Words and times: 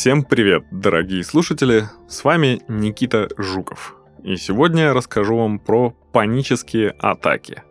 Всем 0.00 0.22
привет, 0.22 0.64
дорогие 0.70 1.22
слушатели! 1.22 1.84
С 2.08 2.24
вами 2.24 2.62
Никита 2.68 3.28
Жуков. 3.36 3.96
И 4.24 4.36
сегодня 4.36 4.84
я 4.84 4.94
расскажу 4.94 5.36
вам 5.36 5.58
про 5.58 5.90
панические 5.90 6.92
атаки. 6.92 7.62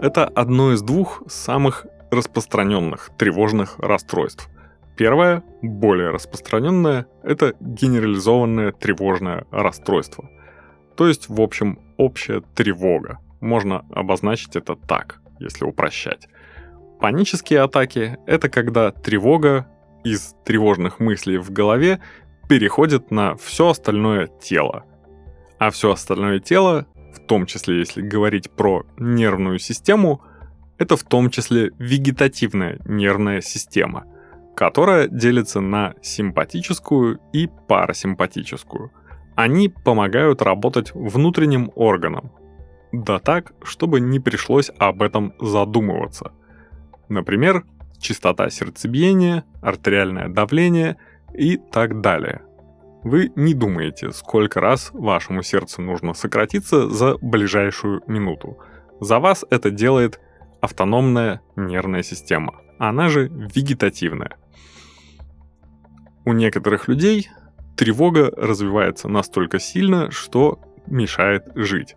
Это 0.00 0.24
одно 0.26 0.72
из 0.72 0.82
двух 0.82 1.24
самых 1.26 1.84
распространенных 2.12 3.10
тревожных 3.18 3.76
расстройств. 3.80 4.48
Первое, 4.96 5.42
более 5.62 6.10
распространенное, 6.10 7.08
это 7.24 7.54
генерализованное 7.58 8.70
тревожное 8.70 9.46
расстройство. 9.50 10.30
То 10.96 11.08
есть, 11.08 11.28
в 11.28 11.40
общем, 11.40 11.80
общая 11.96 12.42
тревога. 12.54 13.18
Можно 13.40 13.84
обозначить 13.90 14.54
это 14.54 14.76
так, 14.76 15.20
если 15.38 15.64
упрощать. 15.64 16.28
Панические 17.00 17.60
атаки– 17.60 18.18
это 18.26 18.48
когда 18.48 18.90
тревога 18.90 19.68
из 20.04 20.34
тревожных 20.44 21.00
мыслей 21.00 21.38
в 21.38 21.50
голове 21.50 22.00
переходит 22.48 23.10
на 23.10 23.36
все 23.36 23.68
остальное 23.68 24.28
тело. 24.40 24.84
А 25.58 25.70
все 25.70 25.92
остальное 25.92 26.40
тело, 26.40 26.86
в 27.14 27.20
том 27.26 27.46
числе 27.46 27.78
если 27.78 28.00
говорить 28.00 28.50
про 28.50 28.84
нервную 28.96 29.58
систему, 29.58 30.22
это 30.78 30.96
в 30.96 31.04
том 31.04 31.30
числе 31.30 31.72
вегетативная 31.78 32.78
нервная 32.84 33.40
система, 33.40 34.04
которая 34.56 35.08
делится 35.08 35.60
на 35.60 35.94
симпатическую 36.02 37.20
и 37.32 37.48
парасимпатическую. 37.68 38.92
Они 39.36 39.68
помогают 39.68 40.42
работать 40.42 40.92
внутренним 40.94 41.70
органам, 41.74 42.32
да 42.92 43.18
так, 43.18 43.52
чтобы 43.62 44.00
не 44.00 44.20
пришлось 44.20 44.70
об 44.78 45.02
этом 45.02 45.34
задумываться. 45.40 46.32
Например, 47.08 47.64
частота 47.98 48.50
сердцебиения, 48.50 49.44
артериальное 49.60 50.28
давление 50.28 50.96
и 51.34 51.56
так 51.56 52.00
далее. 52.00 52.42
Вы 53.02 53.32
не 53.36 53.54
думаете, 53.54 54.10
сколько 54.10 54.60
раз 54.60 54.90
вашему 54.92 55.42
сердцу 55.42 55.82
нужно 55.82 56.14
сократиться 56.14 56.88
за 56.88 57.16
ближайшую 57.18 58.02
минуту. 58.06 58.58
За 59.00 59.18
вас 59.20 59.44
это 59.50 59.70
делает 59.70 60.20
автономная 60.60 61.40
нервная 61.54 62.02
система, 62.02 62.60
она 62.78 63.08
же 63.08 63.28
вегетативная. 63.28 64.36
У 66.24 66.32
некоторых 66.32 66.88
людей 66.88 67.30
тревога 67.76 68.30
развивается 68.36 69.08
настолько 69.08 69.58
сильно, 69.58 70.10
что 70.10 70.60
мешает 70.86 71.44
жить. 71.54 71.96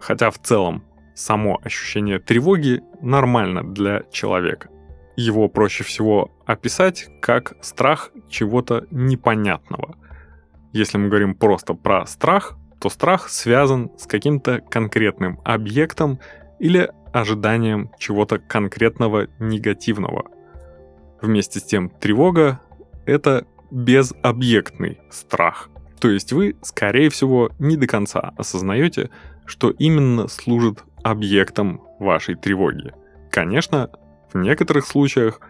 Хотя 0.00 0.30
в 0.30 0.38
целом 0.38 0.84
само 1.14 1.60
ощущение 1.62 2.18
тревоги 2.18 2.82
нормально 3.00 3.62
для 3.62 4.02
человека. 4.10 4.68
Его 5.16 5.48
проще 5.48 5.84
всего 5.84 6.30
описать 6.46 7.08
как 7.20 7.52
страх 7.60 8.10
чего-то 8.28 8.86
непонятного. 8.90 9.96
Если 10.72 10.98
мы 10.98 11.08
говорим 11.08 11.34
просто 11.34 11.74
про 11.74 12.06
страх, 12.06 12.56
то 12.80 12.88
страх 12.88 13.28
связан 13.28 13.90
с 13.98 14.06
каким-то 14.06 14.60
конкретным 14.60 15.38
объектом 15.44 16.18
или 16.58 16.90
ожиданием 17.12 17.90
чего-то 17.98 18.38
конкретного 18.38 19.28
негативного. 19.38 20.30
Вместе 21.20 21.60
с 21.60 21.64
тем 21.64 21.90
тревога— 21.90 22.60
это 23.06 23.46
безобъектный 23.70 25.00
страх. 25.10 25.68
То 26.00 26.08
есть 26.10 26.32
вы, 26.32 26.56
скорее 26.62 27.10
всего, 27.10 27.50
не 27.58 27.76
до 27.76 27.86
конца 27.86 28.32
осознаете, 28.36 29.10
что 29.44 29.70
именно 29.70 30.28
служит 30.28 30.84
объектом 31.02 31.82
вашей 31.98 32.34
тревоги. 32.36 32.92
Конечно, 33.30 33.90
в 34.32 34.38
некоторых 34.38 34.86
случаях 34.86 35.40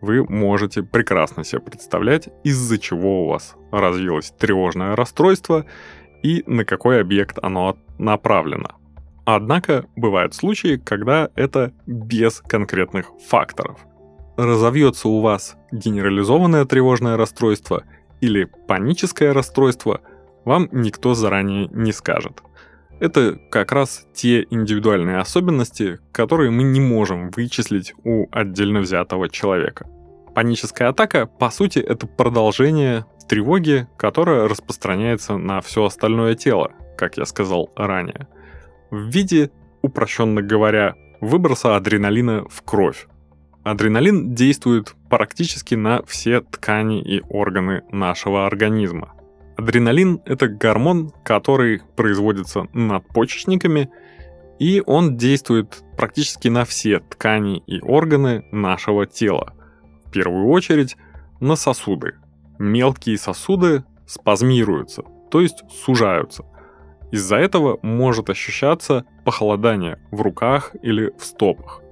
вы 0.00 0.24
можете 0.24 0.82
прекрасно 0.82 1.44
себе 1.44 1.60
представлять, 1.60 2.28
из-за 2.44 2.78
чего 2.78 3.24
у 3.24 3.28
вас 3.28 3.54
развилось 3.70 4.32
тревожное 4.38 4.96
расстройство 4.96 5.66
и 6.22 6.42
на 6.46 6.64
какой 6.64 7.00
объект 7.00 7.38
оно 7.42 7.76
направлено. 7.98 8.76
Однако 9.24 9.84
бывают 9.94 10.34
случаи, 10.34 10.80
когда 10.82 11.28
это 11.34 11.72
без 11.86 12.40
конкретных 12.40 13.10
факторов. 13.28 13.78
Разовьется 14.38 15.08
у 15.08 15.20
вас 15.20 15.56
генерализованное 15.70 16.64
тревожное 16.64 17.16
расстройство 17.16 17.82
или 18.20 18.44
паническое 18.66 19.32
расстройство, 19.32 20.00
вам 20.44 20.68
никто 20.72 21.14
заранее 21.14 21.68
не 21.72 21.92
скажет. 21.92 22.42
Это 23.00 23.38
как 23.50 23.70
раз 23.72 24.06
те 24.12 24.44
индивидуальные 24.50 25.18
особенности, 25.18 26.00
которые 26.10 26.50
мы 26.50 26.64
не 26.64 26.80
можем 26.80 27.30
вычислить 27.30 27.94
у 28.04 28.26
отдельно 28.32 28.80
взятого 28.80 29.28
человека. 29.28 29.86
Паническая 30.34 30.88
атака, 30.88 31.26
по 31.26 31.50
сути, 31.50 31.78
это 31.78 32.06
продолжение 32.06 33.06
тревоги, 33.28 33.86
которая 33.96 34.48
распространяется 34.48 35.36
на 35.36 35.60
все 35.60 35.84
остальное 35.84 36.34
тело, 36.34 36.72
как 36.96 37.16
я 37.18 37.24
сказал 37.24 37.70
ранее, 37.76 38.26
в 38.90 39.08
виде, 39.08 39.50
упрощенно 39.82 40.42
говоря, 40.42 40.94
выброса 41.20 41.76
адреналина 41.76 42.46
в 42.48 42.62
кровь. 42.62 43.06
Адреналин 43.64 44.34
действует 44.34 44.94
практически 45.10 45.74
на 45.74 46.02
все 46.04 46.40
ткани 46.40 47.02
и 47.02 47.22
органы 47.28 47.82
нашего 47.90 48.46
организма. 48.46 49.14
Адреналин– 49.56 50.20
это 50.24 50.48
гормон, 50.48 51.10
который 51.24 51.82
производится 51.96 52.68
надпочечниками, 52.72 53.90
и 54.58 54.82
он 54.86 55.16
действует 55.16 55.82
практически 55.96 56.48
на 56.48 56.64
все 56.64 57.00
ткани 57.00 57.58
и 57.66 57.80
органы 57.80 58.44
нашего 58.52 59.06
тела. 59.06 59.54
В 60.06 60.10
первую 60.12 60.46
очередь 60.48 60.96
на 61.40 61.56
сосуды. 61.56 62.14
Мелкие 62.58 63.18
сосуды 63.18 63.84
спазмируются, 64.06 65.02
то 65.30 65.40
есть 65.40 65.62
сужаются. 65.70 66.44
Из-за 67.10 67.36
этого 67.36 67.78
может 67.82 68.30
ощущаться 68.30 69.04
похолодание 69.24 69.98
в 70.10 70.20
руках 70.20 70.74
или 70.82 71.12
в 71.18 71.24
стопах. 71.24 71.82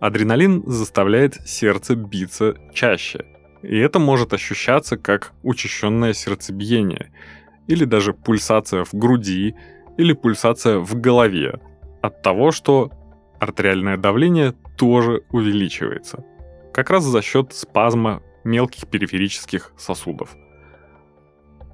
Адреналин 0.00 0.62
заставляет 0.66 1.34
сердце 1.46 1.94
биться 1.94 2.56
чаще– 2.72 3.24
и 3.62 3.78
это 3.78 3.98
может 3.98 4.32
ощущаться 4.32 4.96
как 4.96 5.32
учащенное 5.42 6.12
сердцебиение, 6.12 7.12
или 7.66 7.84
даже 7.84 8.14
пульсация 8.14 8.84
в 8.84 8.94
груди, 8.94 9.54
или 9.98 10.12
пульсация 10.12 10.78
в 10.78 10.98
голове 10.98 11.60
от 12.00 12.22
того, 12.22 12.52
что 12.52 12.90
артериальное 13.38 13.96
давление 13.96 14.54
тоже 14.76 15.22
увеличивается. 15.30 16.24
Как 16.72 16.90
раз 16.90 17.04
за 17.04 17.20
счет 17.20 17.52
спазма 17.52 18.22
мелких 18.44 18.88
периферических 18.88 19.72
сосудов. 19.76 20.34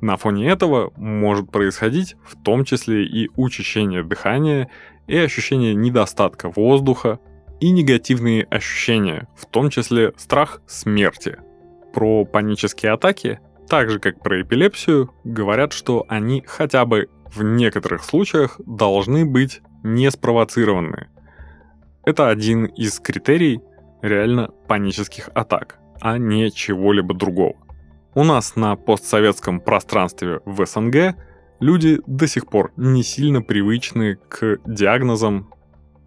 На 0.00 0.16
фоне 0.16 0.50
этого 0.50 0.92
может 0.96 1.50
происходить 1.50 2.16
в 2.24 2.42
том 2.42 2.64
числе 2.64 3.06
и 3.06 3.30
учащение 3.36 4.02
дыхания 4.02 4.68
и 5.06 5.16
ощущение 5.16 5.74
недостатка 5.74 6.50
воздуха, 6.50 7.20
и 7.60 7.70
негативные 7.70 8.44
ощущения, 8.44 9.28
в 9.36 9.46
том 9.46 9.70
числе 9.70 10.12
страх 10.16 10.60
смерти– 10.66 11.36
про 11.96 12.26
панические 12.26 12.92
атаки, 12.92 13.40
так 13.70 13.88
же 13.88 13.98
как 13.98 14.20
про 14.20 14.42
эпилепсию, 14.42 15.14
говорят, 15.24 15.72
что 15.72 16.04
они 16.10 16.44
хотя 16.46 16.84
бы 16.84 17.08
в 17.34 17.42
некоторых 17.42 18.04
случаях 18.04 18.60
должны 18.66 19.24
быть 19.24 19.62
не 19.82 20.10
спровоцированы. 20.10 21.08
Это 22.04 22.28
один 22.28 22.66
из 22.66 23.00
критерий 23.00 23.62
реально 24.02 24.50
панических 24.68 25.30
атак, 25.34 25.78
а 26.02 26.18
не 26.18 26.50
чего-либо 26.50 27.14
другого. 27.14 27.56
У 28.14 28.24
нас 28.24 28.56
на 28.56 28.76
постсоветском 28.76 29.60
пространстве 29.60 30.40
в 30.44 30.66
СНГ 30.66 31.16
люди 31.60 32.02
до 32.06 32.28
сих 32.28 32.46
пор 32.46 32.74
не 32.76 33.02
сильно 33.02 33.40
привычны 33.40 34.16
к 34.16 34.58
диагнозам 34.66 35.48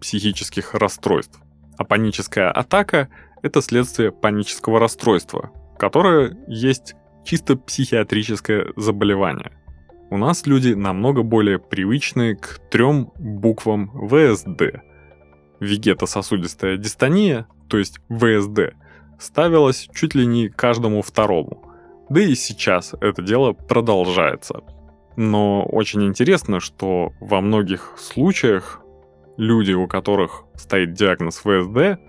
психических 0.00 0.74
расстройств. 0.74 1.40
А 1.76 1.84
паническая 1.84 2.50
атака– 2.50 3.08
это 3.42 3.62
следствие 3.62 4.12
панического 4.12 4.78
расстройства, 4.78 5.50
которое 5.78 6.36
есть 6.46 6.94
чисто 7.24 7.56
психиатрическое 7.56 8.66
заболевание. 8.76 9.52
У 10.10 10.16
нас 10.16 10.46
люди 10.46 10.72
намного 10.72 11.22
более 11.22 11.58
привычны 11.58 12.34
к 12.34 12.60
трем 12.70 13.12
буквам 13.16 13.90
ВСД. 14.08 14.82
Вегетососудистая 15.60 16.76
дистония, 16.76 17.46
то 17.68 17.78
есть 17.78 18.00
ВСД, 18.08 18.74
ставилась 19.20 19.88
чуть 19.94 20.14
ли 20.14 20.26
не 20.26 20.48
каждому 20.48 21.02
второму. 21.02 21.64
Да 22.08 22.20
и 22.20 22.34
сейчас 22.34 22.94
это 23.00 23.22
дело 23.22 23.52
продолжается. 23.52 24.62
Но 25.16 25.64
очень 25.64 26.02
интересно, 26.04 26.58
что 26.58 27.12
во 27.20 27.40
многих 27.40 27.94
случаях 27.96 28.82
люди, 29.36 29.72
у 29.72 29.86
которых 29.86 30.44
стоит 30.54 30.92
диагноз 30.92 31.38
ВСД, 31.38 32.00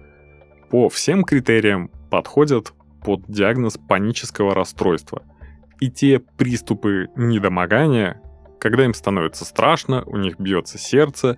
по 0.69 0.89
всем 0.89 1.23
критериям 1.23 1.89
подходят 2.09 2.73
под 3.03 3.23
диагноз 3.27 3.77
панического 3.77 4.53
расстройства. 4.53 5.23
И 5.79 5.89
те 5.89 6.19
приступы 6.19 7.09
недомогания, 7.15 8.21
когда 8.59 8.85
им 8.85 8.93
становится 8.93 9.45
страшно, 9.45 10.03
у 10.05 10.17
них 10.17 10.39
бьется 10.39 10.77
сердце, 10.77 11.37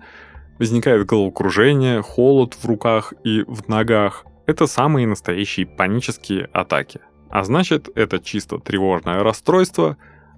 возникает 0.58 1.06
головокружение, 1.06 2.02
холод 2.02 2.54
в 2.54 2.64
руках 2.66 3.14
и 3.24 3.42
в 3.46 3.68
ногах. 3.68 4.24
Это 4.46 4.66
самые 4.66 5.06
настоящие 5.06 5.66
панические 5.66 6.44
атаки. 6.52 7.00
А 7.30 7.42
значит, 7.42 7.88
это 7.94 8.20
чисто 8.20 8.58
тревожное 8.58 9.22
расстройство, 9.22 9.96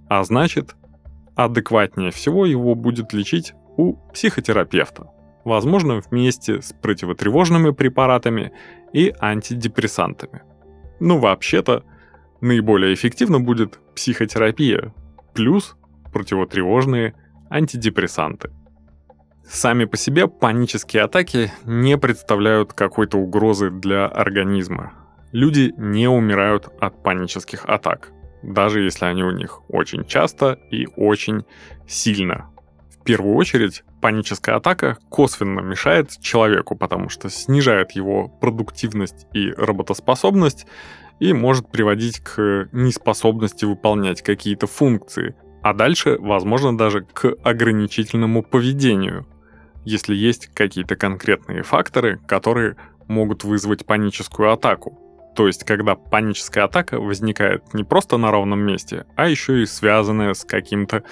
а 0.08 0.22
значит, 0.22 0.76
адекватнее 1.34 2.10
всего 2.12 2.46
его 2.46 2.74
будет 2.74 3.12
лечить 3.12 3.52
у 3.76 3.94
психотерапевта. 4.12 5.10
Возможно, 5.46 6.00
вместе 6.00 6.60
с 6.60 6.72
противотревожными 6.72 7.70
препаратами 7.70 8.50
и 8.92 9.14
антидепрессантами. 9.20 10.42
Ну, 10.98 11.18
вообще-то, 11.20 11.84
наиболее 12.40 12.92
эффективно 12.92 13.38
будет 13.38 13.78
психотерапия, 13.94 14.92
плюс 15.34 15.76
противотревожные 16.12 17.14
антидепрессанты. 17.48 18.50
Сами 19.44 19.84
по 19.84 19.96
себе 19.96 20.26
панические 20.26 21.04
атаки 21.04 21.52
не 21.64 21.96
представляют 21.96 22.72
какой-то 22.72 23.18
угрозы 23.18 23.70
для 23.70 24.06
организма. 24.06 24.94
Люди 25.30 25.72
не 25.76 26.08
умирают 26.08 26.68
от 26.80 27.04
панических 27.04 27.66
атак, 27.66 28.10
даже 28.42 28.80
если 28.80 29.04
они 29.04 29.22
у 29.22 29.30
них 29.30 29.60
очень 29.70 30.06
часто 30.06 30.58
и 30.72 30.88
очень 30.96 31.44
сильно. 31.86 32.50
Первую 33.06 33.36
очередь, 33.36 33.84
паническая 34.00 34.56
атака 34.56 34.98
косвенно 35.08 35.60
мешает 35.60 36.10
человеку, 36.20 36.74
потому 36.74 37.08
что 37.08 37.30
снижает 37.30 37.92
его 37.92 38.26
продуктивность 38.26 39.28
и 39.32 39.52
работоспособность 39.52 40.66
и 41.20 41.32
может 41.32 41.70
приводить 41.70 42.18
к 42.18 42.68
неспособности 42.72 43.64
выполнять 43.64 44.22
какие-то 44.22 44.66
функции, 44.66 45.36
а 45.62 45.72
дальше, 45.72 46.16
возможно, 46.18 46.76
даже 46.76 47.02
к 47.02 47.32
ограничительному 47.44 48.42
поведению, 48.42 49.24
если 49.84 50.16
есть 50.16 50.48
какие-то 50.48 50.96
конкретные 50.96 51.62
факторы, 51.62 52.18
которые 52.26 52.76
могут 53.06 53.44
вызвать 53.44 53.86
паническую 53.86 54.52
атаку. 54.52 54.98
То 55.36 55.46
есть, 55.46 55.62
когда 55.64 55.94
паническая 55.94 56.64
атака 56.64 56.98
возникает 56.98 57.72
не 57.72 57.84
просто 57.84 58.16
на 58.16 58.32
ровном 58.32 58.60
месте, 58.60 59.06
а 59.14 59.28
еще 59.28 59.62
и 59.62 59.66
связанная 59.66 60.34
с 60.34 60.44
каким-то 60.44 61.04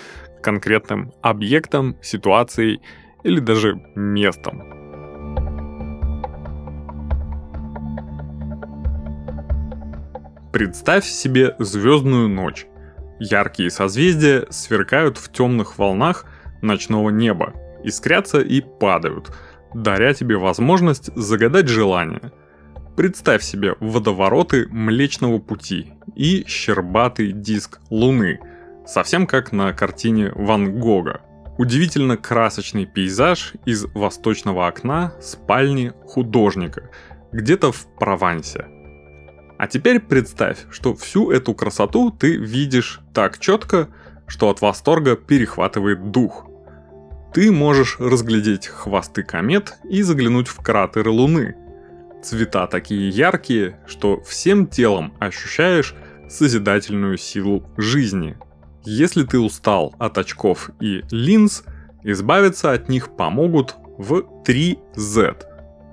конкретным 0.44 1.14
объектом, 1.22 1.96
ситуацией 2.02 2.82
или 3.24 3.40
даже 3.40 3.80
местом. 3.94 4.62
Представь 10.52 11.06
себе 11.06 11.56
звездную 11.58 12.28
ночь. 12.28 12.66
Яркие 13.18 13.70
созвездия 13.70 14.46
сверкают 14.50 15.16
в 15.16 15.32
темных 15.32 15.78
волнах 15.78 16.26
ночного 16.60 17.08
неба, 17.08 17.54
искрятся 17.82 18.40
и 18.40 18.60
падают, 18.60 19.32
даря 19.72 20.12
тебе 20.12 20.36
возможность 20.36 21.10
загадать 21.16 21.68
желание. 21.68 22.32
Представь 22.96 23.42
себе 23.42 23.76
водовороты 23.80 24.68
Млечного 24.68 25.38
Пути 25.38 25.94
и 26.14 26.44
щербатый 26.46 27.32
диск 27.32 27.80
Луны, 27.90 28.38
совсем 28.86 29.26
как 29.26 29.52
на 29.52 29.72
картине 29.72 30.32
Ван 30.34 30.78
Гога. 30.78 31.20
Удивительно 31.58 32.16
красочный 32.16 32.86
пейзаж 32.86 33.54
из 33.64 33.84
восточного 33.94 34.66
окна 34.66 35.14
спальни 35.20 35.92
художника, 36.06 36.90
где-то 37.32 37.70
в 37.72 37.86
Провансе. 37.98 38.66
А 39.58 39.66
теперь 39.68 40.00
представь, 40.00 40.58
что 40.70 40.94
всю 40.94 41.30
эту 41.30 41.54
красоту 41.54 42.10
ты 42.10 42.36
видишь 42.36 43.00
так 43.12 43.38
четко, 43.38 43.88
что 44.26 44.50
от 44.50 44.60
восторга 44.60 45.16
перехватывает 45.16 46.10
дух– 46.10 46.46
ты 47.34 47.50
можешь 47.50 47.96
разглядеть 47.98 48.68
хвосты 48.68 49.24
комет 49.24 49.74
и 49.82 50.02
заглянуть 50.02 50.46
в 50.46 50.62
кратеры 50.62 51.10
Луны. 51.10 51.56
Цвета 52.22 52.68
такие 52.68 53.08
яркие, 53.08 53.80
что 53.88 54.22
всем 54.22 54.68
телом 54.68 55.12
ощущаешь 55.18 55.96
созидательную 56.28 57.18
силу 57.18 57.68
жизни. 57.76 58.38
Если 58.84 59.24
ты 59.24 59.38
устал 59.38 59.94
от 59.98 60.18
очков 60.18 60.70
и 60.80 61.02
линз, 61.10 61.64
избавиться 62.02 62.72
от 62.72 62.88
них 62.88 63.16
помогут 63.16 63.76
в 63.98 64.24
3Z. 64.46 65.42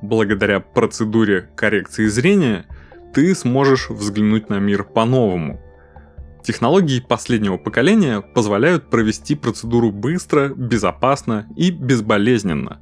Благодаря 0.02 0.60
процедуре 0.60 1.50
коррекции 1.56 2.08
зрения 2.08 2.66
ты 3.14 3.34
сможешь 3.36 3.90
взглянуть 3.90 4.50
на 4.50 4.60
мир 4.60 4.84
по-новому– 4.84 5.60
Технологии 6.44 7.00
последнего 7.00 7.58
поколения 7.58 8.22
позволяют 8.22 8.90
провести 8.90 9.36
процедуру 9.36 9.92
быстро, 9.92 10.50
безопасно 10.50 11.48
и 11.56 11.70
безболезненно. 11.70 12.80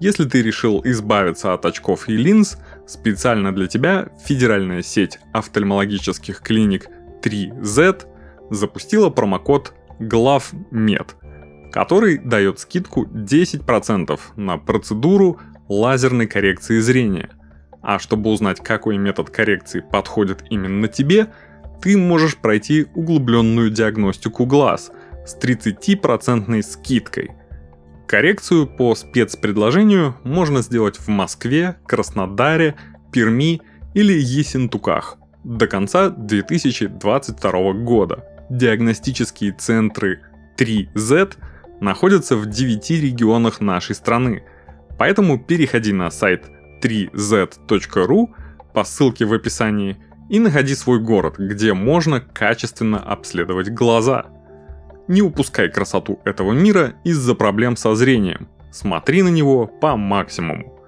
Если 0.00 0.24
ты 0.24 0.42
решил 0.42 0.80
избавиться 0.82 1.52
от 1.52 1.66
очков 1.66 2.08
и 2.08 2.16
линз, 2.16 2.58
специально 2.86 3.54
для 3.54 3.66
тебя 3.66 4.08
федеральная 4.24 4.82
сеть 4.82 5.18
офтальмологических 5.34 6.40
клиник 6.40 6.88
3Z 7.22 8.06
запустила 8.50 9.10
промокод 9.10 9.74
GLAVMED, 9.98 11.70
который 11.72 12.18
дает 12.18 12.58
скидку 12.58 13.04
10% 13.06 14.18
на 14.36 14.58
процедуру 14.58 15.40
лазерной 15.68 16.26
коррекции 16.26 16.78
зрения. 16.80 17.30
А 17.82 17.98
чтобы 17.98 18.30
узнать, 18.30 18.62
какой 18.62 18.98
метод 18.98 19.30
коррекции 19.30 19.80
подходит 19.80 20.44
именно 20.50 20.88
тебе– 20.88 21.32
ты 21.80 21.96
можешь 21.96 22.36
пройти 22.36 22.86
углубленную 22.94 23.70
диагностику 23.70 24.46
глаз 24.46 24.90
с 25.26 25.36
30% 25.38 26.62
скидкой. 26.62 27.32
Коррекцию 28.06 28.66
по 28.66 28.94
спецпредложению 28.94 30.16
можно 30.22 30.62
сделать 30.62 30.96
в 30.96 31.08
Москве, 31.08 31.76
Краснодаре, 31.86 32.76
Перми 33.12 33.60
или 33.94 34.12
Ессентуках 34.12 35.18
до 35.42 35.66
конца 35.66 36.10
2022 36.10 37.72
года. 37.72 38.24
Диагностические 38.48 39.52
центры 39.52 40.20
3Z 40.56 41.34
находятся 41.80 42.36
в 42.36 42.46
9 42.46 42.90
регионах 42.90 43.60
нашей 43.60 43.94
страны, 43.94 44.44
поэтому 44.98 45.38
переходи 45.38 45.92
на 45.92 46.10
сайт 46.10 46.44
3z.ru 46.82 48.28
по 48.72 48.84
ссылке 48.84 49.24
в 49.24 49.32
описании 49.32 49.96
и 50.28 50.38
находи 50.38 50.74
свой 50.74 51.00
город, 51.00 51.38
где 51.38 51.72
можно 51.74 52.20
качественно 52.20 52.98
обследовать 52.98 53.70
глаза. 53.70 54.26
Не 55.08 55.22
упускай 55.22 55.68
красоту 55.68 56.20
этого 56.24 56.52
мира 56.52 56.94
из-за 57.04 57.34
проблем 57.34 57.76
со 57.76 57.94
зрением. 57.94 58.48
Смотри 58.72 59.22
на 59.22 59.28
него 59.28 59.66
по 59.66 59.96
максимуму. 59.96 60.78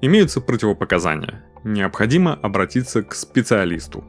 Имеются 0.00 0.40
противопоказания. 0.40 1.44
Необходимо 1.64 2.34
обратиться 2.34 3.02
к 3.02 3.14
специалисту. 3.14 4.04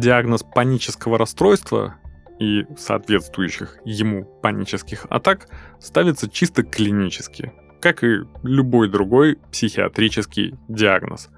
Диагноз 0.00 0.42
панического 0.42 1.18
расстройства 1.18 1.96
и 2.38 2.64
соответствующих 2.78 3.76
ему 3.84 4.24
панических 4.24 5.06
атак 5.10 5.48
ставится 5.78 6.26
чисто 6.26 6.62
клинически, 6.62 7.52
как 7.82 8.02
и 8.02 8.20
любой 8.42 8.88
другой 8.88 9.36
психиатрический 9.52 10.54
диагноз, 10.68 11.28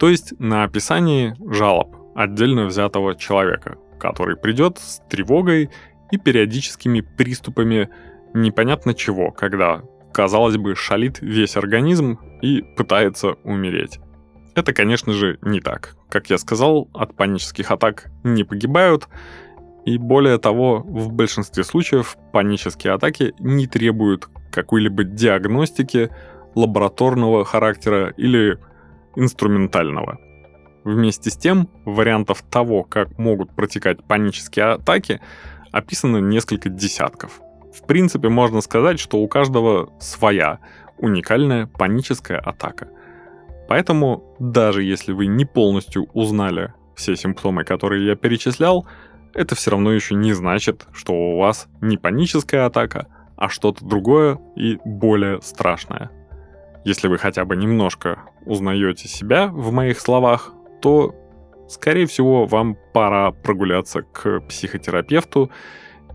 то 0.00 0.08
есть 0.08 0.34
на 0.40 0.64
описании 0.64 1.36
жалоб 1.48 1.94
отдельно 2.16 2.66
взятого 2.66 3.14
человека, 3.14 3.78
который 4.00 4.36
придет 4.36 4.78
с 4.78 5.00
тревогой 5.08 5.70
и 6.10 6.18
периодическими 6.18 7.02
приступами 7.02 7.88
непонятно 8.34 8.94
чего, 8.94 9.30
когда, 9.30 9.82
казалось 10.12 10.56
бы, 10.56 10.74
шалит 10.74 11.20
весь 11.20 11.56
организм 11.56 12.18
и 12.42 12.62
пытается 12.76 13.34
умереть. 13.44 14.00
Это, 14.58 14.72
конечно 14.72 15.12
же, 15.12 15.38
не 15.40 15.60
так. 15.60 15.94
Как 16.10 16.30
я 16.30 16.38
сказал, 16.38 16.88
от 16.92 17.14
панических 17.14 17.70
атак 17.70 18.10
не 18.24 18.42
погибают, 18.42 19.08
и 19.84 19.98
более 19.98 20.38
того, 20.38 20.80
в 20.80 21.12
большинстве 21.12 21.62
случаев 21.62 22.16
панические 22.32 22.94
атаки 22.94 23.34
не 23.38 23.68
требуют 23.68 24.28
какой-либо 24.50 25.04
диагностики 25.04 26.10
лабораторного 26.56 27.44
характера 27.44 28.12
или 28.16 28.58
инструментального. 29.14 30.18
Вместе 30.82 31.30
с 31.30 31.36
тем, 31.36 31.68
вариантов 31.84 32.42
того, 32.42 32.82
как 32.82 33.16
могут 33.16 33.54
протекать 33.54 34.02
панические 34.02 34.72
атаки, 34.72 35.20
описано 35.70 36.16
несколько 36.16 36.68
десятков. 36.68 37.40
В 37.72 37.86
принципе, 37.86 38.28
можно 38.28 38.60
сказать, 38.60 38.98
что 38.98 39.18
у 39.18 39.28
каждого 39.28 39.92
своя 40.00 40.58
уникальная 40.98 41.66
паническая 41.66 42.40
атака. 42.40 42.88
Поэтому, 43.68 44.34
даже 44.38 44.82
если 44.82 45.12
вы 45.12 45.26
не 45.26 45.44
полностью 45.44 46.08
узнали 46.14 46.72
все 46.96 47.14
симптомы, 47.14 47.64
которые 47.64 48.06
я 48.06 48.16
перечислял, 48.16 48.86
это 49.34 49.54
все 49.54 49.70
равно 49.70 49.92
еще 49.92 50.14
не 50.14 50.32
значит, 50.32 50.86
что 50.92 51.12
у 51.12 51.38
вас 51.38 51.68
не 51.82 51.98
паническая 51.98 52.66
атака, 52.66 53.06
а 53.36 53.48
что-то 53.48 53.84
другое 53.84 54.38
и 54.56 54.78
более 54.84 55.40
страшное. 55.42 56.10
Если 56.84 57.08
вы 57.08 57.18
хотя 57.18 57.44
бы 57.44 57.56
немножко 57.56 58.20
узнаете 58.46 59.06
себя 59.06 59.48
в 59.48 59.70
моих 59.70 60.00
словах, 60.00 60.52
то 60.80 61.14
скорее 61.68 62.06
всего, 62.06 62.46
вам 62.46 62.76
пора 62.94 63.32
прогуляться 63.32 64.02
к 64.02 64.40
психотерапевту 64.48 65.50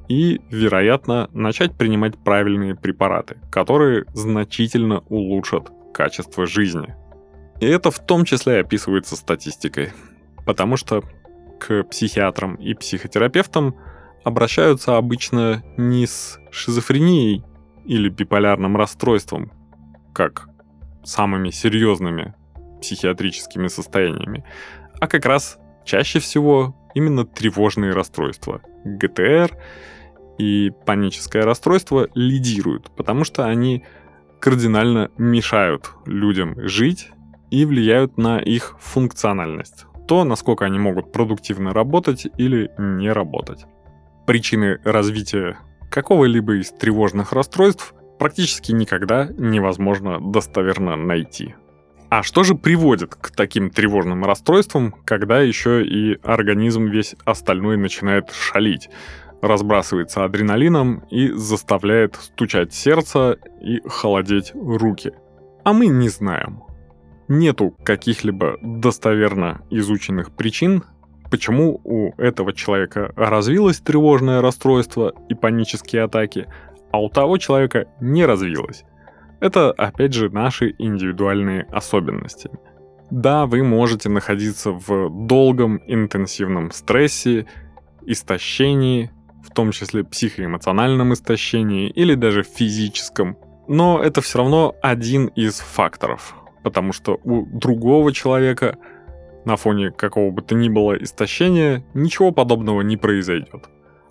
и, 0.09 0.41
вероятно, 0.49 1.29
начать 1.33 1.77
принимать 1.77 2.17
правильные 2.17 2.75
препараты, 2.75 3.37
которые 3.51 4.05
значительно 4.13 5.03
улучшат 5.09 5.71
качество 5.93 6.47
жизни. 6.47 6.95
И 7.59 7.65
это 7.65 7.91
в 7.91 7.99
том 7.99 8.25
числе 8.25 8.59
описывается 8.59 9.15
статистикой, 9.15 9.91
потому 10.45 10.77
что 10.77 11.03
к 11.59 11.83
психиатрам 11.83 12.55
и 12.55 12.73
психотерапевтам 12.73 13.75
обращаются 14.23 14.97
обычно 14.97 15.63
не 15.77 16.07
с 16.07 16.39
шизофренией 16.51 17.43
или 17.85 18.09
биполярным 18.09 18.77
расстройством, 18.77 19.51
как 20.13 20.49
самыми 21.03 21.49
серьезными 21.49 22.33
психиатрическими 22.81 23.67
состояниями, 23.67 24.43
а 24.99 25.07
как 25.07 25.25
раз 25.25 25.57
чаще 25.85 26.19
всего 26.19 26.75
именно 26.93 27.25
тревожные 27.25 27.93
расстройства. 27.93 28.61
ГТР 28.85 29.57
и 30.37 30.71
паническое 30.85 31.43
расстройство 31.43 32.09
лидируют, 32.13 32.91
потому 32.95 33.23
что 33.23 33.45
они 33.45 33.85
кардинально 34.39 35.11
мешают 35.17 35.91
людям 36.05 36.55
жить 36.67 37.12
и 37.53 37.65
влияют 37.65 38.17
на 38.17 38.39
их 38.39 38.75
функциональность. 38.79 39.85
То, 40.07 40.23
насколько 40.23 40.65
они 40.65 40.79
могут 40.79 41.11
продуктивно 41.11 41.71
работать 41.71 42.25
или 42.39 42.71
не 42.79 43.11
работать. 43.11 43.65
Причины 44.25 44.79
развития 44.83 45.59
какого-либо 45.91 46.55
из 46.55 46.71
тревожных 46.71 47.31
расстройств 47.31 47.93
практически 48.17 48.71
никогда 48.71 49.27
невозможно 49.37 50.19
достоверно 50.19 50.95
найти. 50.95 51.53
А 52.09 52.23
что 52.23 52.43
же 52.43 52.55
приводит 52.55 53.13
к 53.13 53.29
таким 53.29 53.69
тревожным 53.69 54.25
расстройствам, 54.25 54.91
когда 55.05 55.39
еще 55.41 55.85
и 55.85 56.17
организм 56.23 56.85
весь 56.85 57.15
остальной 57.23 57.77
начинает 57.77 58.31
шалить, 58.31 58.89
разбрасывается 59.43 60.23
адреналином 60.23 61.03
и 61.11 61.27
заставляет 61.29 62.15
стучать 62.15 62.73
сердце 62.73 63.37
и 63.61 63.79
холодеть 63.87 64.53
руки? 64.55 65.11
А 65.63 65.73
мы 65.73 65.85
не 65.85 66.09
знаем. 66.09 66.62
Нету 67.27 67.75
каких-либо 67.83 68.57
достоверно 68.61 69.61
изученных 69.69 70.31
причин, 70.31 70.83
почему 71.31 71.79
у 71.83 72.13
этого 72.17 72.53
человека 72.53 73.11
развилось 73.15 73.79
тревожное 73.79 74.41
расстройство 74.41 75.13
и 75.29 75.33
панические 75.33 76.03
атаки, 76.03 76.47
а 76.91 77.01
у 77.01 77.09
того 77.09 77.37
человека 77.37 77.87
не 77.99 78.25
развилось. 78.25 78.83
Это, 79.39 79.71
опять 79.71 80.13
же, 80.13 80.29
наши 80.29 80.75
индивидуальные 80.77 81.63
особенности. 81.71 82.49
Да, 83.09 83.45
вы 83.45 83.63
можете 83.63 84.09
находиться 84.09 84.71
в 84.71 85.09
долгом 85.27 85.81
интенсивном 85.87 86.71
стрессе, 86.71 87.45
истощении, 88.05 89.11
в 89.43 89.53
том 89.53 89.71
числе 89.71 90.03
психоэмоциональном 90.03 91.13
истощении 91.13 91.89
или 91.89 92.15
даже 92.15 92.43
физическом, 92.43 93.37
но 93.67 94.01
это 94.01 94.21
все 94.21 94.39
равно 94.39 94.75
один 94.81 95.27
из 95.27 95.59
факторов, 95.59 96.35
потому 96.63 96.93
что 96.93 97.19
у 97.23 97.45
другого 97.45 98.11
человека 98.13 98.77
на 99.45 99.57
фоне 99.57 99.91
какого 99.91 100.31
бы 100.31 100.41
то 100.41 100.55
ни 100.55 100.69
было 100.69 100.93
истощения 100.93 101.83
ничего 101.93 102.31
подобного 102.31 102.81
не 102.81 102.97
произойдет. 102.97 103.69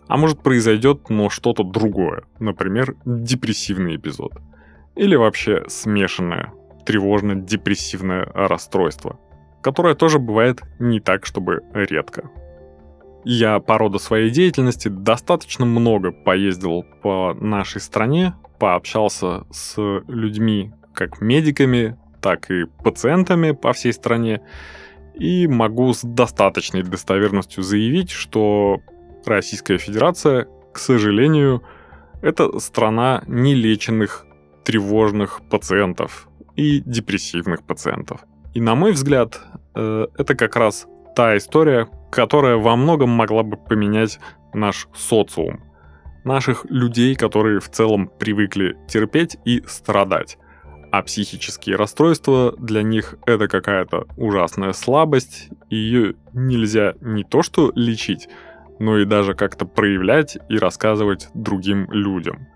А 0.09 0.17
может 0.17 0.43
произойдет, 0.43 1.09
но 1.09 1.31
что-то 1.31 1.65
другое, 1.65 2.25
например, 2.39 2.97
депрессивный 3.05 3.97
эпизод. 3.97 4.33
Или 4.95 5.17
вообще 5.17 5.65
смешанное 5.69 6.53
тревожно-депрессивное 6.85 8.31
расстройство, 8.35 9.19
которое 9.63 9.95
тоже 9.95 10.19
бывает 10.19 10.61
не 10.79 11.01
так, 11.01 11.25
чтобы 11.25 11.63
редко. 11.73 12.29
Я 13.25 13.61
по 13.61 13.79
роду 13.79 13.99
своей 14.01 14.31
деятельности 14.31 14.89
достаточно 14.89 15.65
много 15.65 16.11
поездил 16.11 16.85
по 17.03 17.35
нашей 17.35 17.81
стране, 17.81 18.35
пообщался 18.59 19.45
с 19.51 19.77
людьми, 20.09 20.73
как 20.93 21.21
медиками, 21.21 21.97
так 22.23 22.51
и 22.51 22.65
пациентами 22.83 23.51
по 23.53 23.73
всей 23.73 23.93
стране, 23.93 24.41
и 25.15 25.47
могу 25.47 25.93
с 25.93 26.03
достаточной 26.03 26.83
достоверностью 26.83 27.63
заявить, 27.63 28.11
что 28.11 28.81
Российская 29.27 29.79
Федерация, 29.79 30.49
к 30.73 30.79
сожалению, 30.79 31.63
это 32.23 32.59
страна 32.61 33.23
нелеченных 33.27 34.25
тревожных 34.65 35.43
пациентов 35.51 36.29
и 36.57 36.81
депрессивных 36.81 37.65
пациентов. 37.65 38.21
И 38.55 38.61
на 38.61 38.75
мой 38.75 38.93
взгляд, 38.93 39.41
э, 39.75 40.07
это 40.17 40.35
как 40.35 40.57
раз 40.57 40.87
та 41.17 41.37
история, 41.37 41.89
которая 42.11 42.57
во 42.57 42.77
многом 42.77 43.11
могла 43.11 43.43
бы 43.43 43.57
поменять 43.57 44.19
наш 44.55 44.89
социум. 44.95 45.61
Наших 46.25 46.65
людей, 46.71 47.17
которые 47.17 47.59
в 47.59 47.69
целом 47.69 48.09
привыкли 48.19 48.77
терпеть 48.89 49.37
и 49.45 49.63
страдать. 49.67 50.39
А 50.93 51.03
психические 51.03 51.77
расстройства 51.77 52.55
для 52.59 52.83
них 52.83 53.17
это 53.27 53.49
какая-то 53.49 54.07
ужасная 54.17 54.73
слабость, 54.73 55.49
и 55.71 55.77
ее 55.77 56.15
нельзя 56.33 56.95
не 57.01 57.25
то 57.25 57.43
что 57.43 57.73
лечить, 57.75 58.29
но 58.79 58.99
и 58.99 59.05
даже 59.05 59.35
как-то 59.35 59.65
проявлять 59.65 60.37
и 60.49 60.59
рассказывать 60.59 61.29
другим 61.35 61.91
людям. 61.91 62.47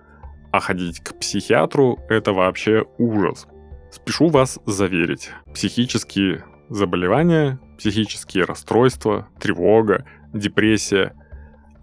А 0.52 0.60
ходить 0.60 1.00
к 1.00 1.18
психиатру– 1.18 1.98
это 2.08 2.32
вообще 2.32 2.84
ужас. 2.98 3.46
Спешу 3.90 4.28
вас 4.28 4.58
заверить, 4.66 5.30
психические 5.54 6.44
заболевания, 6.68 7.58
психические 7.78 8.44
расстройства, 8.44 9.28
тревога, 9.40 10.04
депрессия– 10.32 11.14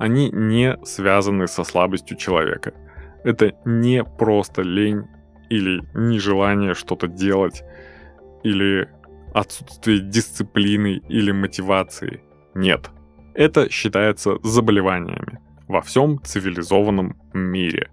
они 0.03 0.29
не 0.31 0.77
связаны 0.83 1.48
со 1.48 1.63
слабостью 1.63 2.17
человека. 2.17 2.74
Это 3.24 3.53
не 3.63 4.03
просто 4.03 4.62
лень 4.62 5.05
или 5.53 5.83
нежелание 5.93 6.74
что-то 6.74 7.07
делать, 7.07 7.63
или 8.43 8.89
отсутствие 9.33 10.00
дисциплины 10.00 11.01
или 11.10 11.31
мотивации. 11.31 12.24
Нет, 12.55 12.89
это 13.36 13.69
считается 13.69 14.38
заболеваниями 14.43 15.39
во 15.67 15.81
всем 15.81 16.22
цивилизованном 16.24 17.15
мире. 17.33 17.89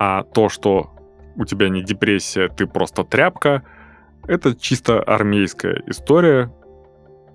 А 0.00 0.22
то, 0.22 0.48
что 0.48 0.90
у 1.36 1.44
тебя 1.44 1.68
не 1.68 1.82
депрессия, 1.82 2.48
ты 2.48 2.66
просто 2.66 3.04
тряпка, 3.04 3.62
это 4.26 4.54
чисто 4.54 5.00
армейская 5.00 5.82
история, 5.86 6.52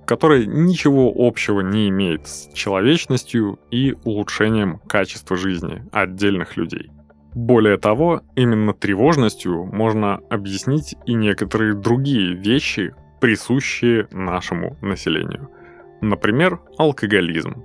которая 0.06 0.46
ничего 0.46 1.14
общего 1.16 1.62
не 1.62 1.90
имеет 1.90 2.28
с 2.28 2.50
человечностью 2.54 3.60
и 3.72 3.96
улучшением 4.04 4.80
качества 4.80 5.38
жизни 5.38 5.84
отдельных 5.92 6.58
людей. 6.58 6.92
Более 7.36 7.78
того, 7.78 8.22
именно 8.36 8.74
тревожностью 8.74 9.66
можно 9.66 10.20
объяснить 10.30 10.96
и 11.06 11.14
некоторые 11.14 11.74
другие 11.74 12.34
вещи, 12.34 12.94
присущие 13.20 14.08
нашему 14.12 14.78
населению– 14.82 15.50
Например, 16.04 16.60
алкоголизм. 16.78 17.64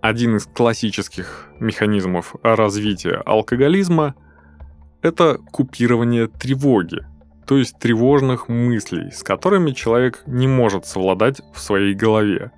Один 0.00 0.36
из 0.36 0.46
классических 0.46 1.48
механизмов 1.58 2.36
развития 2.44 3.20
алкоголизма– 3.26 4.14
это 5.02 5.38
купирование 5.50 6.28
тревоги, 6.28 7.04
то 7.44 7.58
есть 7.58 7.76
тревожных 7.80 8.48
мыслей, 8.48 9.10
с 9.10 9.24
которыми 9.24 9.72
человек 9.72 10.22
не 10.26 10.46
может 10.46 10.86
совладать 10.86 11.42
в 11.52 11.58
своей 11.58 11.92
голове. 11.92 12.52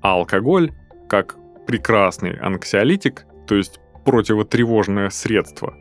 А 0.00 0.14
алкоголь, 0.14 0.72
как 1.06 1.36
прекрасный 1.66 2.38
анксиолитик, 2.38 3.26
то 3.46 3.56
есть 3.56 3.78
противотревожное 4.04 5.10
средство, 5.10 5.74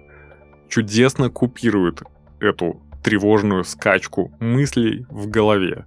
чудесно 0.68 1.30
купирует 1.30 2.04
эту 2.40 2.82
тревожную 3.04 3.64
скачку 3.64 4.32
мыслей 4.40 5.06
в 5.10 5.30
голове. 5.30 5.86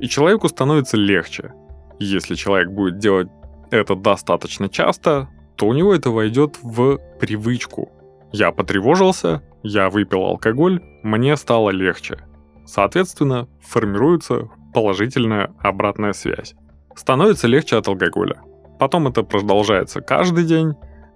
И 0.00 0.08
человеку 0.08 0.48
становится 0.48 0.96
легче– 0.96 1.52
если 1.98 2.34
человек 2.34 2.70
будет 2.70 2.98
делать 2.98 3.28
это 3.70 3.94
достаточно 3.94 4.68
часто, 4.68 5.28
то 5.56 5.66
у 5.66 5.72
него 5.72 5.94
это 5.94 6.10
войдет 6.10 6.58
в 6.62 6.98
привычку. 7.20 7.90
Я 8.32 8.50
потревожился, 8.50 9.42
я 9.62 9.90
выпил 9.90 10.24
алкоголь, 10.24 10.82
мне 11.02 11.36
стало 11.36 11.70
легче. 11.70 12.18
Соответственно, 12.66 13.48
формируется 13.60 14.50
положительная 14.72 15.54
обратная 15.60 16.12
связь. 16.12 16.54
Становится 16.96 17.46
легче 17.46 17.76
от 17.76 17.86
алкоголя. 17.86 18.40
Потом 18.78 19.06
это 19.06 19.22
продолжается 19.22 20.00
каждый 20.00 20.44
день, 20.44 20.74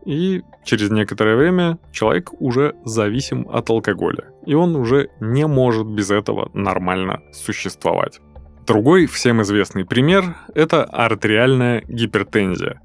и 0.09 0.43
через 0.65 0.91
некоторое 0.91 1.37
время 1.37 1.79
человек 1.93 2.33
уже 2.41 2.75
зависим 2.83 3.47
от 3.53 3.69
алкоголя, 3.69 4.33
и 4.47 4.55
он 4.55 4.75
уже 4.75 5.11
не 5.21 5.47
может 5.47 5.87
без 5.87 6.11
этого 6.11 6.51
нормально 6.55 7.21
существовать. 7.35 8.19
Другой 8.67 9.05
всем 9.05 9.43
известный 9.43 9.85
пример– 9.85 10.35
это 10.55 10.83
артериальная 10.83 11.83
гипертензия, 11.87 12.81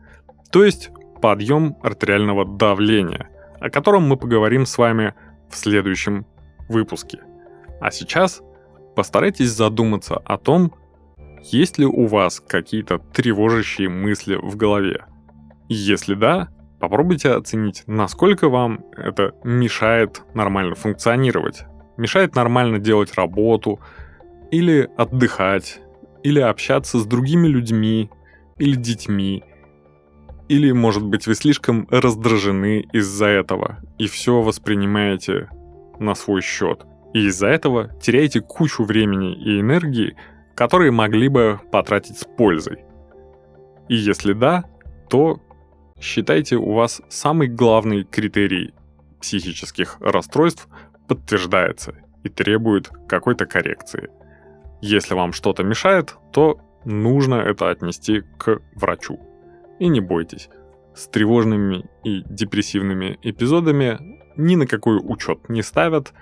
то 0.52 0.66
есть 0.66 0.90
подъем 1.22 1.78
артериального 1.82 2.44
давления, 2.44 3.30
о 3.62 3.70
котором 3.70 4.04
мы 4.04 4.18
поговорим 4.18 4.66
с 4.66 4.78
вами 4.78 5.14
в 5.50 5.56
следующем 5.56 6.26
выпуске. 6.68 7.22
А 7.80 7.90
сейчас 7.92 8.42
постарайтесь 8.98 9.52
задуматься 9.52 10.18
о 10.18 10.38
том, 10.38 10.74
Есть 11.52 11.78
ли 11.78 11.86
у 11.86 12.08
вас 12.08 12.40
какие-то 12.40 13.00
тревожащие 13.00 13.90
мысли 13.90 14.36
в 14.36 14.56
голове? 14.56 15.06
Если 15.68 16.14
да, 16.14 16.48
попробуйте 16.84 17.30
оценить, 17.30 17.84
насколько 17.88 18.50
вам 18.50 18.84
это 18.98 19.34
мешает 19.46 20.22
нормально 20.34 20.76
функционировать, 20.76 21.64
мешает 21.96 22.36
нормально 22.36 22.78
делать 22.78 23.14
работу, 23.14 23.80
или 24.52 24.90
отдыхать, 24.98 25.80
или 26.24 26.42
общаться 26.42 27.00
с 27.00 27.06
другими 27.06 27.48
людьми, 27.48 28.10
или 28.58 28.76
детьми, 28.76 29.46
или, 30.50 30.74
может 30.74 31.06
быть, 31.06 31.26
вы 31.26 31.36
слишком 31.36 31.88
раздражены 31.90 32.82
из-за 32.92 33.28
этого 33.28 33.78
и 33.98 34.08
все 34.08 34.42
воспринимаете 34.42 35.48
на 36.00 36.16
свой 36.16 36.42
счет. 36.42 36.86
И 37.14 37.28
из-за 37.28 37.48
этого 37.48 37.98
теряете 38.02 38.42
кучу 38.42 38.84
времени 38.84 39.34
и 39.36 39.62
энергии, 39.62 40.18
которые 40.54 40.92
могли 40.92 41.30
бы 41.30 41.62
потратить 41.72 42.18
с 42.18 42.26
пользой. 42.26 42.84
И 43.88 43.96
если 43.96 44.34
да, 44.34 44.66
то 45.10 45.40
считайте 46.04 46.58
у 46.58 46.74
вас 46.74 47.02
самый 47.10 47.48
главный 47.48 48.04
критерий 48.04 48.74
психических 49.22 49.98
расстройств 50.02 50.68
подтверждается 51.08 51.96
и 52.24 52.30
требует 52.30 52.90
какой-то 53.08 53.46
коррекции. 53.46 54.10
Если 54.82 55.14
вам 55.14 55.32
что-то 55.32 55.64
мешает, 55.64 56.16
то 56.34 56.60
нужно 56.84 57.36
это 57.36 57.70
отнести 57.70 58.24
к 58.38 58.60
врачу. 58.76 59.20
И 59.80 59.88
не 59.88 60.02
бойтесь, 60.02 60.50
с 60.94 61.08
тревожными 61.08 61.86
и 62.04 62.22
депрессивными 62.26 63.18
эпизодами 63.24 64.20
ни 64.36 64.56
на 64.56 64.68
какой 64.68 65.00
учет 65.02 65.48
не 65.48 65.62
ставят, 65.62 66.14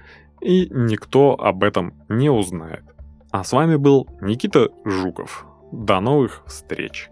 и 0.41 0.67
никто 0.69 1.33
об 1.33 1.63
этом 1.63 1.93
не 2.07 2.29
узнает. 2.29 2.83
А 3.31 3.43
с 3.43 3.51
вами 3.51 3.77
был 3.77 4.07
Никита 4.21 4.69
Жуков. 4.85 5.45
До 5.71 5.99
новых 6.01 6.43
встреч! 6.45 7.09